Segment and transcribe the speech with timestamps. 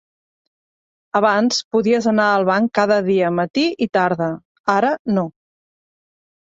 [1.19, 4.33] Abans podies anar al banc cada dia matí i tarda;
[4.81, 5.31] ara no.